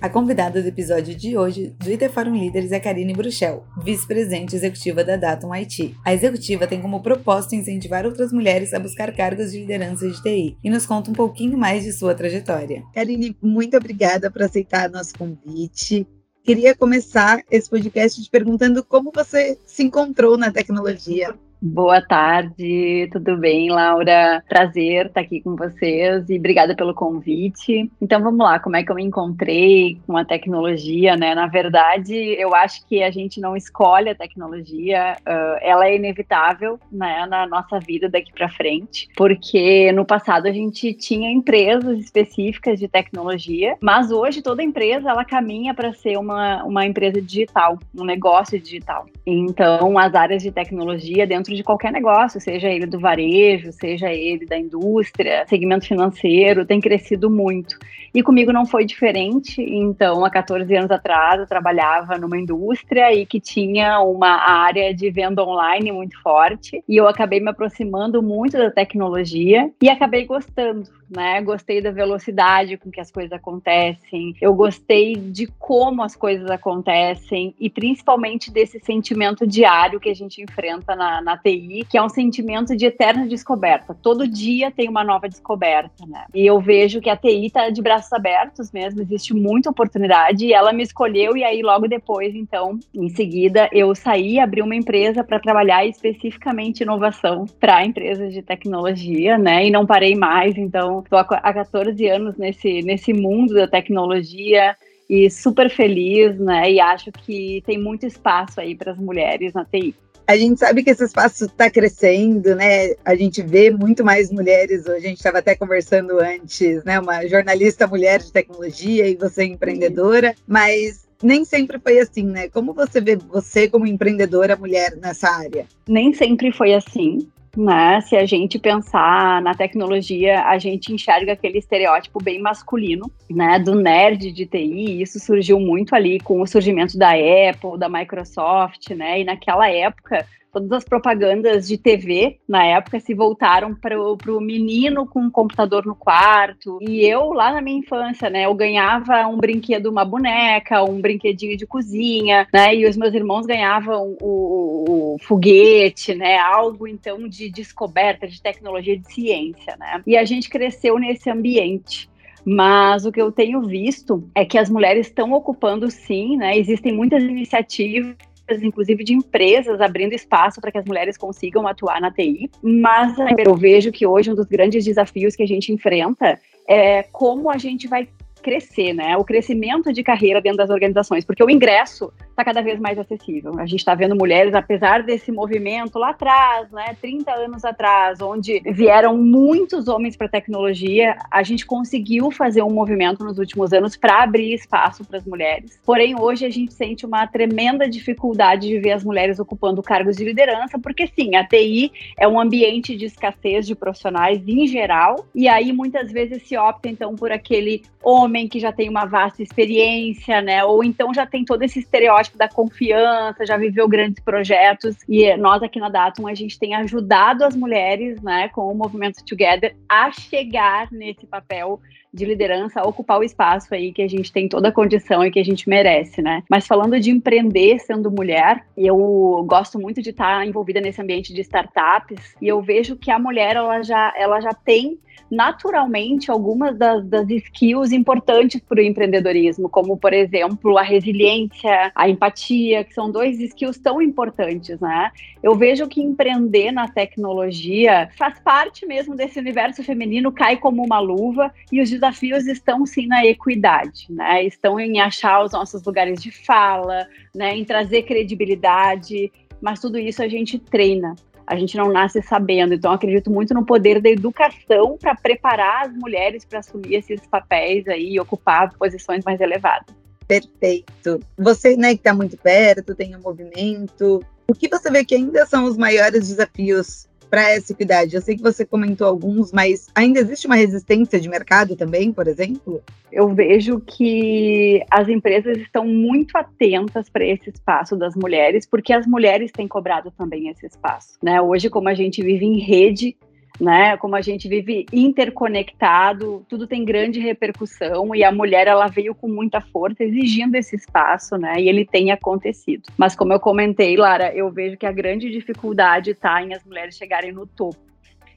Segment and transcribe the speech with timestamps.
[0.00, 5.04] A convidada do episódio de hoje do IT Forum Líderes é Karine Bruchel, vice-presidente executiva
[5.04, 5.94] da Datum IT.
[6.02, 10.56] A executiva tem como propósito incentivar outras mulheres a buscar cargos de liderança de TI
[10.64, 12.82] e nos conta um pouquinho mais de sua trajetória.
[12.94, 16.06] Karine, muito obrigada por aceitar nosso convite.
[16.42, 21.34] Queria começar esse podcast te perguntando como você se encontrou na tecnologia.
[21.62, 24.42] Boa tarde, tudo bem, Laura?
[24.48, 27.90] Prazer estar aqui com vocês e obrigada pelo convite.
[28.00, 31.34] Então vamos lá, como é que eu me encontrei com a tecnologia, né?
[31.34, 36.80] Na verdade, eu acho que a gente não escolhe a tecnologia, uh, ela é inevitável,
[36.90, 42.78] né, na nossa vida daqui para frente, porque no passado a gente tinha empresas específicas
[42.78, 48.04] de tecnologia, mas hoje toda empresa ela caminha para ser uma, uma empresa digital, um
[48.04, 49.06] negócio digital.
[49.26, 54.12] Então as áreas de tecnologia dentro dentro de qualquer negócio, seja ele do varejo, seja
[54.12, 57.76] ele da indústria, segmento financeiro, tem crescido muito.
[58.14, 59.60] E comigo não foi diferente.
[59.60, 65.10] Então, há 14 anos atrás, eu trabalhava numa indústria e que tinha uma área de
[65.10, 66.82] venda online muito forte.
[66.88, 71.40] E eu acabei me aproximando muito da tecnologia e acabei gostando né?
[71.42, 77.54] Gostei da velocidade com que as coisas acontecem, eu gostei de como as coisas acontecem
[77.58, 82.08] e principalmente desse sentimento diário que a gente enfrenta na, na TI, que é um
[82.08, 83.94] sentimento de eterna descoberta.
[83.94, 86.24] Todo dia tem uma nova descoberta, né?
[86.34, 90.52] E eu vejo que a TI está de braços abertos mesmo, existe muita oportunidade e
[90.52, 95.24] ela me escolheu e aí logo depois, então, em seguida, eu saí, abri uma empresa
[95.24, 99.66] para trabalhar especificamente inovação para empresas de tecnologia, né?
[99.66, 104.76] E não parei mais, então Estou há 14 anos nesse, nesse mundo da tecnologia
[105.08, 106.70] e super feliz, né?
[106.70, 109.94] E acho que tem muito espaço aí para as mulheres na TI.
[110.26, 112.94] A gente sabe que esse espaço está crescendo, né?
[113.04, 115.06] A gente vê muito mais mulheres hoje.
[115.06, 117.00] A gente estava até conversando antes, né?
[117.00, 122.48] Uma jornalista mulher de tecnologia e você empreendedora, mas nem sempre foi assim, né?
[122.48, 125.66] Como você vê você como empreendedora mulher nessa área?
[125.88, 128.00] Nem sempre foi assim né?
[128.02, 133.58] Se a gente pensar na tecnologia, a gente enxerga aquele estereótipo bem masculino, né?
[133.58, 135.02] Do nerd de TI.
[135.02, 139.20] Isso surgiu muito ali com o surgimento da Apple, da Microsoft, né?
[139.20, 145.06] E naquela época todas as propagandas de TV na época se voltaram para o menino
[145.06, 146.78] com um computador no quarto.
[146.80, 151.56] E eu, lá na minha infância, né, eu ganhava um brinquedo, uma boneca, um brinquedinho
[151.56, 157.28] de cozinha, né, e os meus irmãos ganhavam o, o, o foguete, né, algo então
[157.28, 160.02] de descoberta, de tecnologia, de ciência, né.
[160.06, 162.10] E a gente cresceu nesse ambiente.
[162.44, 166.56] Mas o que eu tenho visto é que as mulheres estão ocupando sim, né?
[166.56, 168.16] Existem muitas iniciativas
[168.62, 172.50] inclusive de empresas abrindo espaço para que as mulheres consigam atuar na TI.
[172.62, 176.38] Mas eu vejo que hoje um dos grandes desafios que a gente enfrenta
[176.68, 178.08] é como a gente vai
[178.42, 179.16] crescer, né?
[179.16, 183.58] O crescimento de carreira dentro das organizações, porque o ingresso está cada vez mais acessível.
[183.58, 188.60] A gente está vendo mulheres, apesar desse movimento lá atrás, né, 30 anos atrás, onde
[188.66, 193.96] vieram muitos homens para a tecnologia, a gente conseguiu fazer um movimento nos últimos anos
[193.96, 195.78] para abrir espaço para as mulheres.
[195.84, 200.24] Porém, hoje a gente sente uma tremenda dificuldade de ver as mulheres ocupando cargos de
[200.24, 205.48] liderança, porque sim, a TI é um ambiente de escassez de profissionais em geral, e
[205.48, 210.40] aí muitas vezes se opta então por aquele homem que já tem uma vasta experiência,
[210.40, 214.96] né, ou então já tem todo esse estereótipo da confiança, já viveu grandes projetos.
[215.08, 219.24] E nós aqui na Datum a gente tem ajudado as mulheres, né, com o movimento
[219.24, 221.80] Together a chegar nesse papel
[222.12, 225.38] de liderança, ocupar o espaço aí que a gente tem toda a condição e que
[225.38, 226.42] a gente merece, né?
[226.48, 231.40] Mas falando de empreender sendo mulher, eu gosto muito de estar envolvida nesse ambiente de
[231.40, 234.98] startups e eu vejo que a mulher ela já ela já tem
[235.30, 242.08] naturalmente algumas das, das skills importantes para o empreendedorismo, como, por exemplo, a resiliência, a
[242.08, 245.12] empatia, que são dois skills tão importantes, né?
[245.42, 250.98] Eu vejo que empreender na tecnologia faz parte mesmo desse universo feminino, cai como uma
[250.98, 254.44] luva, e os desafios estão sim na equidade, né?
[254.44, 257.56] Estão em achar os nossos lugares de fala, né?
[257.56, 259.30] Em trazer credibilidade,
[259.60, 261.14] mas tudo isso a gente treina
[261.50, 262.74] a gente não nasce sabendo.
[262.74, 267.88] Então, acredito muito no poder da educação para preparar as mulheres para assumir esses papéis
[267.88, 269.92] aí e ocupar posições mais elevadas.
[270.28, 271.18] Perfeito.
[271.36, 274.24] Você, né, que está muito perto, tem um movimento.
[274.46, 278.16] O que você vê que ainda são os maiores desafios para essa equidade?
[278.16, 282.26] Eu sei que você comentou alguns, mas ainda existe uma resistência de mercado também, por
[282.26, 282.82] exemplo?
[283.12, 289.06] Eu vejo que as empresas estão muito atentas para esse espaço das mulheres, porque as
[289.06, 291.16] mulheres têm cobrado também esse espaço.
[291.22, 291.40] Né?
[291.40, 293.16] Hoje, como a gente vive em rede,
[293.60, 293.96] né?
[293.98, 299.28] Como a gente vive interconectado, tudo tem grande repercussão e a mulher ela veio com
[299.28, 301.60] muita força exigindo esse espaço, né?
[301.60, 302.84] E ele tem acontecido.
[302.96, 306.96] Mas como eu comentei, Lara, eu vejo que a grande dificuldade está em as mulheres
[306.96, 307.90] chegarem no topo.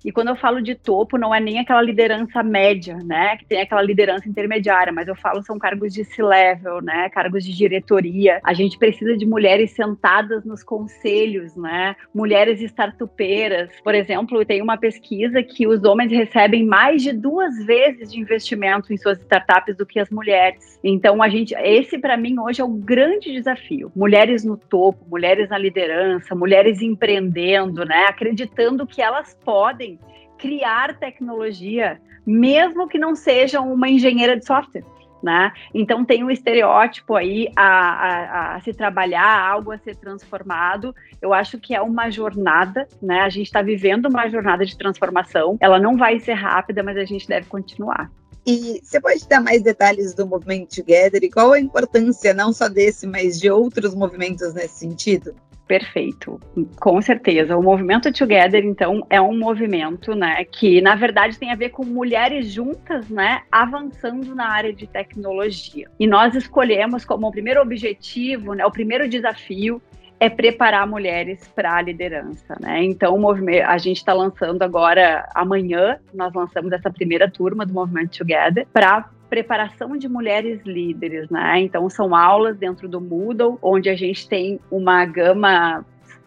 [0.04, 3.38] E quando eu falo de topo, não é nem aquela liderança média, né?
[3.38, 7.10] Que tem aquela liderança intermediária, mas eu falo são cargos de C-level, né?
[7.10, 8.40] Cargos de diretoria.
[8.44, 11.96] A gente precisa de mulheres sentadas nos conselhos, né?
[12.14, 13.70] Mulheres startupeiras.
[13.82, 18.92] Por exemplo, tem uma pesquisa que os homens recebem mais de duas vezes de investimento
[18.92, 20.80] em suas startups do que as mulheres.
[20.84, 23.92] Então, a gente, esse para mim hoje é o grande desafio.
[23.96, 28.06] Mulheres no topo, mulheres na liderança, mulheres empreendendo, né?
[28.10, 29.93] Acreditando que elas podem
[30.38, 34.84] criar tecnologia, mesmo que não sejam uma engenheira de software.
[35.22, 35.54] Né?
[35.74, 40.94] Então tem um estereótipo aí a, a, a, se trabalhar, algo a ser transformado.
[41.22, 43.22] Eu acho que é uma jornada, né?
[43.22, 45.58] A gente está vivendo uma jornada de transformação.
[45.62, 48.12] Ela não vai ser rápida, mas a gente deve continuar.
[48.46, 52.68] E você pode dar mais detalhes do movimento Together e qual a importância não só
[52.68, 55.34] desse, mas de outros movimentos nesse sentido?
[55.68, 56.40] Perfeito,
[56.80, 57.58] com certeza.
[57.58, 61.86] O movimento Together, então, é um movimento, né, que na verdade tem a ver com
[61.86, 65.90] mulheres juntas, né, avançando na área de tecnologia.
[66.00, 69.82] E nós escolhemos como o primeiro objetivo, né, o primeiro desafio
[70.20, 72.82] é preparar mulheres para a liderança, né?
[72.84, 73.20] Então,
[73.68, 79.10] a gente está lançando agora, amanhã, nós lançamos essa primeira turma do Movimento Together para
[79.34, 81.60] preparação de mulheres líderes, né?
[81.60, 85.84] Então são aulas dentro do Moodle, onde a gente tem uma gama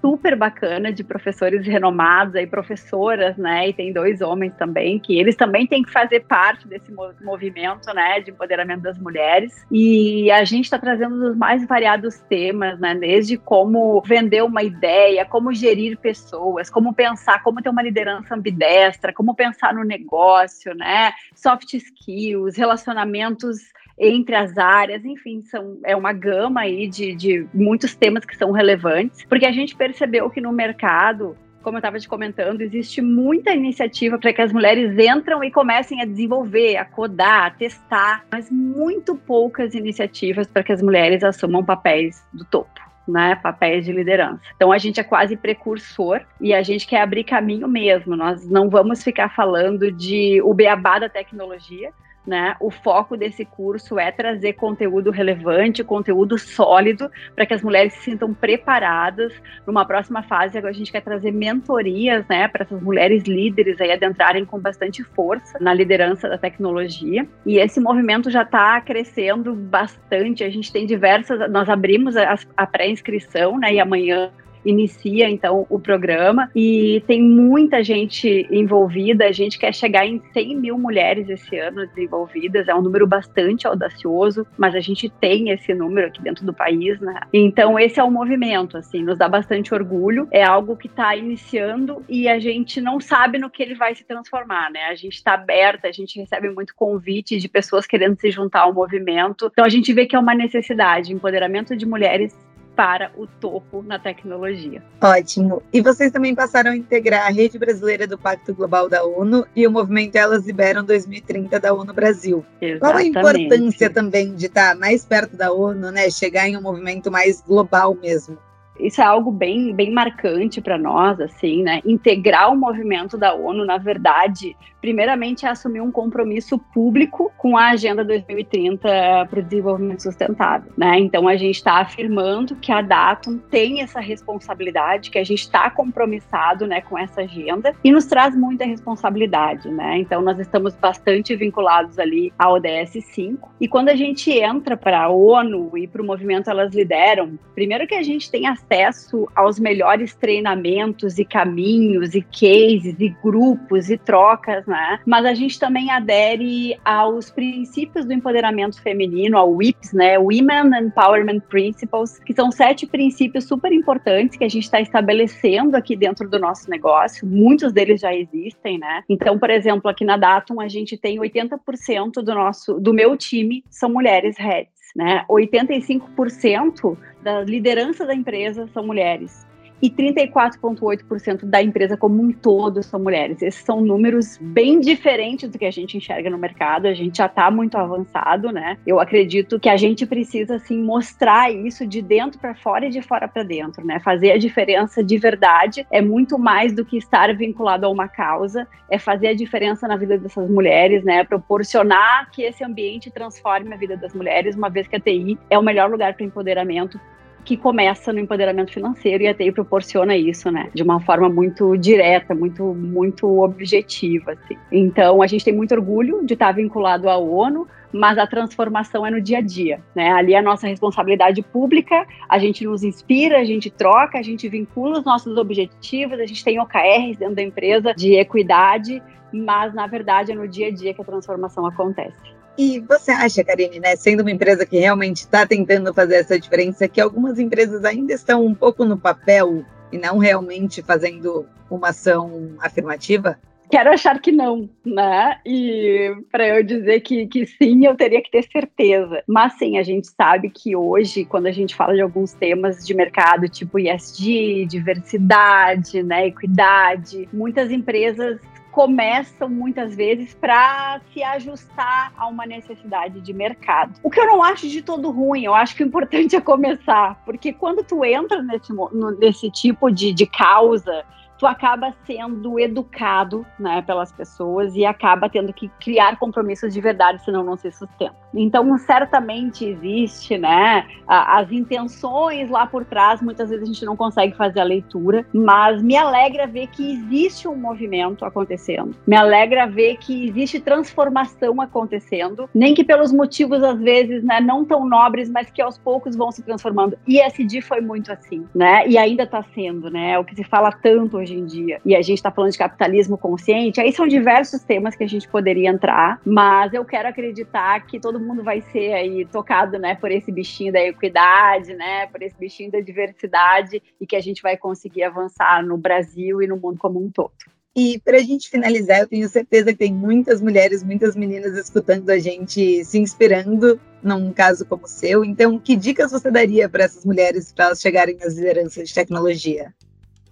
[0.07, 3.69] super bacana de professores renomados aí, professoras, né?
[3.69, 8.21] E tem dois homens também, que eles também têm que fazer parte desse movimento, né?
[8.21, 9.67] De empoderamento das mulheres.
[9.69, 12.95] E a gente está trazendo os mais variados temas, né?
[12.95, 19.13] Desde como vender uma ideia, como gerir pessoas, como pensar, como ter uma liderança ambidestra,
[19.13, 21.13] como pensar no negócio, né?
[21.35, 23.59] Soft skills, relacionamentos
[23.99, 28.53] entre as áreas, enfim, são, é uma gama aí de, de muitos temas que são
[28.53, 33.51] relevantes, porque a gente percebeu que no mercado como eu estava te comentando, existe muita
[33.51, 38.49] iniciativa para que as mulheres entram e comecem a desenvolver, a codar, a testar, mas
[38.53, 42.87] muito poucas iniciativas para que as mulheres assumam papéis do topo.
[43.09, 44.41] Né, papéis de liderança.
[44.57, 48.17] Então a gente é quase precursor e a gente quer abrir caminho mesmo.
[48.17, 51.93] Nós não vamos ficar falando de o beabá da tecnologia,
[52.27, 52.57] né?
[52.61, 58.01] O foco desse curso é trazer conteúdo relevante, conteúdo sólido, para que as mulheres se
[58.01, 59.33] sintam preparadas.
[59.67, 64.45] Numa próxima fase, a gente quer trazer mentorias, né, para essas mulheres líderes aí adentrarem
[64.45, 67.27] com bastante força na liderança da tecnologia.
[67.45, 70.43] E esse movimento já está crescendo bastante.
[70.43, 74.31] A gente tem diversas, nós abrimos a, a pré-inscrição, né, e amanhã
[74.67, 79.27] inicia então o programa e tem muita gente envolvida.
[79.27, 83.67] A gente quer chegar em 100 mil mulheres esse ano desenvolvidas, é um número bastante
[83.67, 87.21] audacioso, mas a gente tem esse número aqui dentro do país, né?
[87.33, 90.29] Então esse é o movimento, assim, nos dá bastante orgulho.
[90.31, 94.05] É algo que está iniciando e a gente não sabe no que ele vai se
[94.05, 94.87] transformar, né?
[94.87, 98.75] A gente está aberta, a gente recebe muito convite de pessoas querendo se juntar ao
[98.75, 99.49] movimento.
[99.53, 102.35] Então a gente vê que é uma necessidade, empoderamento de mulheres
[102.77, 104.83] para o topo na tecnologia.
[105.01, 105.63] Ótimo.
[105.73, 109.67] E vocês também passaram a integrar a Rede Brasileira do Pacto Global da ONU e
[109.67, 112.45] o movimento Elas Liberam 2030 da ONU Brasil.
[112.61, 113.13] Exatamente.
[113.13, 116.11] Qual a importância também de estar mais perto da ONU, né?
[116.11, 118.37] Chegar em um movimento mais global mesmo?
[118.79, 121.81] Isso é algo bem, bem marcante para nós, assim, né?
[121.85, 124.57] Integrar o movimento da ONU, na verdade,
[124.87, 130.97] primeiramente é assumir um compromisso público com a Agenda 2030 para o desenvolvimento sustentável, né?
[131.01, 135.69] Então a gente está afirmando que a Datum tem essa responsabilidade, que a gente está
[135.71, 139.99] compromissado, né, com essa agenda e nos traz muita responsabilidade, né?
[139.99, 145.03] Então nós estamos bastante vinculados ali à ODS 5 e quando a gente entra para
[145.03, 149.59] a ONU e para o movimento elas lideram, primeiro que a gente tem acesso aos
[149.59, 155.01] melhores treinamentos e caminhos e cases e grupos e trocas, né?
[155.07, 160.19] Mas a gente também adere aos princípios do empoderamento feminino, ao WIPS, né?
[160.19, 165.97] Women Empowerment Principles, que são sete princípios super importantes que a gente está estabelecendo aqui
[165.97, 167.27] dentro do nosso negócio.
[167.27, 169.05] Muitos deles já existem, né?
[169.09, 173.65] Então, por exemplo, aqui na Datum a gente tem 80% do nosso, do meu time
[173.71, 175.25] são mulheres heads, né?
[175.31, 179.47] 85% da liderança da empresa são mulheres.
[179.81, 183.43] E 34,8% da empresa como um todo são mulheres.
[183.43, 186.87] Esses são números bem diferentes do que a gente enxerga no mercado.
[186.87, 188.79] A gente já está muito avançado, né?
[188.87, 193.03] Eu acredito que a gente precisa assim mostrar isso de dentro para fora e de
[193.03, 194.01] fora para dentro, né?
[194.01, 198.67] Fazer a diferença de verdade é muito mais do que estar vinculado a uma causa,
[198.91, 201.25] é fazer a diferença na vida dessas mulheres, né?
[201.25, 205.59] Proporcionar que esse ambiente transforme a vida das mulheres, uma vez que a TI é
[205.59, 206.99] o melhor lugar para empoderamento
[207.47, 210.69] que começa no empoderamento financeiro e a TI proporciona isso, né?
[210.75, 214.57] De uma forma muito direta, muito, muito objetiva, assim.
[214.71, 219.13] Então, a gente tem muito orgulho de estar vinculado à ONU, mas a transformação é
[219.13, 220.11] no dia a dia, né?
[220.11, 224.49] Ali é a nossa responsabilidade pública, a gente nos inspira, a gente troca, a gente
[224.49, 229.01] vincula os nossos objetivos, a gente tem OKRs dentro da empresa de equidade,
[229.33, 232.35] mas na verdade é no dia a dia que a transformação acontece.
[232.59, 236.89] E você acha, Karine, né, sendo uma empresa que realmente está tentando fazer essa diferença,
[236.89, 242.55] que algumas empresas ainda estão um pouco no papel e não realmente fazendo uma ação
[242.59, 243.39] afirmativa?
[243.71, 245.41] Quero achar que não, né?
[245.45, 249.23] E para eu dizer que, que sim, eu teria que ter certeza.
[249.27, 252.95] Mas sim, a gente sabe que hoje, quando a gente fala de alguns temas de
[252.95, 258.39] mercado, tipo ESG, diversidade, né, equidade, muitas empresas
[258.77, 263.99] começam muitas vezes para se ajustar a uma necessidade de mercado.
[264.03, 267.19] O que eu não acho de todo ruim, eu acho que o importante é começar,
[267.25, 268.71] porque quando tu entra nesse,
[269.19, 271.07] nesse tipo de, de causa,
[271.39, 277.23] tu acaba sendo educado, né, pelas pessoas e acaba tendo que criar compromissos de verdade,
[277.25, 278.15] senão não se sustenta.
[278.35, 284.37] Então, certamente existe, né, as intenções lá por trás, muitas vezes a gente não consegue
[284.37, 288.95] fazer a leitura, mas me alegra ver que existe um movimento acontecendo.
[289.07, 294.65] Me alegra ver que existe transformação acontecendo, nem que pelos motivos às vezes, né, não
[294.65, 296.99] tão nobres, mas que aos poucos vão se transformando.
[297.07, 298.87] E SD foi muito assim, né?
[298.87, 300.13] E ainda está sendo, né?
[300.13, 302.59] É o que se fala tanto hoje em dia, e a gente está falando de
[302.59, 307.85] capitalismo consciente, aí são diversos temas que a gente poderia entrar, mas eu quero acreditar
[307.87, 312.23] que todo mundo vai ser aí tocado, né, por esse bichinho da equidade, né, por
[312.23, 316.57] esse bichinho da diversidade e que a gente vai conseguir avançar no Brasil e no
[316.57, 317.33] mundo como um todo.
[317.75, 322.09] E para a gente finalizar, eu tenho certeza que tem muitas mulheres, muitas meninas escutando
[322.09, 325.23] a gente, se inspirando num caso como o seu.
[325.23, 329.75] Então, que dicas você daria para essas mulheres para elas chegarem às lideranças de tecnologia?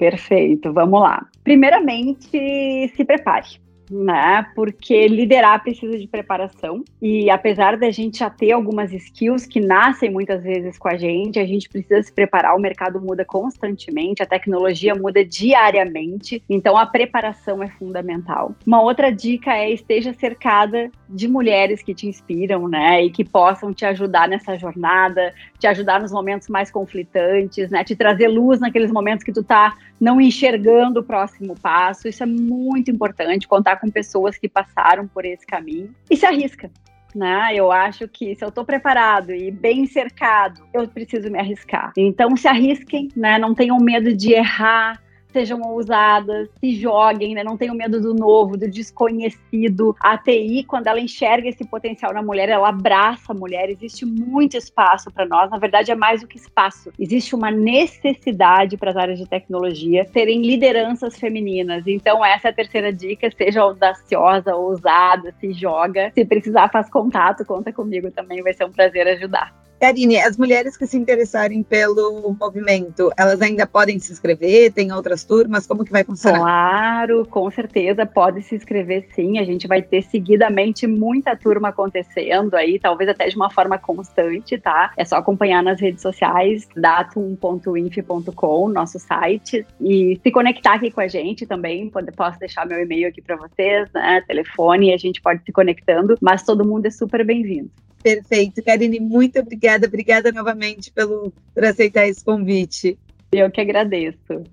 [0.04, 1.26] Perfeito, vamos lá.
[1.42, 3.58] Primeiramente, se prepare
[3.90, 4.46] né?
[4.54, 10.10] Porque liderar precisa de preparação e apesar da gente já ter algumas skills que nascem
[10.10, 12.56] muitas vezes com a gente, a gente precisa se preparar.
[12.56, 18.54] O mercado muda constantemente, a tecnologia muda diariamente, então a preparação é fundamental.
[18.66, 23.04] Uma outra dica é esteja cercada de mulheres que te inspiram, né?
[23.04, 27.84] E que possam te ajudar nessa jornada, te ajudar nos momentos mais conflitantes, né?
[27.84, 32.08] Te trazer luz naqueles momentos que tu tá não enxergando o próximo passo.
[32.08, 36.70] Isso é muito importante, contar com pessoas que passaram por esse caminho e se arrisca.
[37.14, 37.52] Né?
[37.54, 41.92] Eu acho que se eu estou preparado e bem cercado, eu preciso me arriscar.
[41.96, 43.38] Então se arrisquem, né?
[43.38, 45.00] Não tenham medo de errar,
[45.34, 47.42] sejam ousadas, se joguem, né?
[47.42, 49.94] não tenham medo do novo, do desconhecido.
[50.00, 53.68] A TI, quando ela enxerga esse potencial na mulher, ela abraça a mulher.
[53.68, 55.50] Existe muito espaço para nós.
[55.50, 56.92] Na verdade, é mais do que espaço.
[56.98, 61.84] Existe uma necessidade para as áreas de tecnologia terem lideranças femininas.
[61.86, 66.12] Então, essa é a terceira dica: seja audaciosa, ousada, se joga.
[66.14, 68.40] Se precisar, faz contato, conta comigo também.
[68.40, 69.63] Vai ser um prazer ajudar.
[69.80, 74.72] Karine, as mulheres que se interessarem pelo movimento, elas ainda podem se inscrever?
[74.72, 75.66] Tem outras turmas?
[75.66, 76.38] Como que vai funcionar?
[76.38, 79.38] Claro, com certeza pode se inscrever sim.
[79.38, 84.56] A gente vai ter seguidamente muita turma acontecendo aí, talvez até de uma forma constante,
[84.58, 84.92] tá?
[84.96, 91.08] É só acompanhar nas redes sociais, datum.inf.com, nosso site, e se conectar aqui com a
[91.08, 91.90] gente também.
[92.16, 94.22] Posso deixar meu e-mail aqui para vocês, né?
[94.26, 97.70] Telefone, a gente pode se conectando, mas todo mundo é super bem-vindo.
[98.04, 98.62] Perfeito.
[98.62, 99.86] Karine, muito obrigada.
[99.86, 102.98] Obrigada novamente pelo, por aceitar esse convite.
[103.32, 104.44] Eu que agradeço.